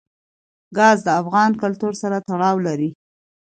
[0.77, 2.89] ګاز د افغان کلتور سره تړاو لري.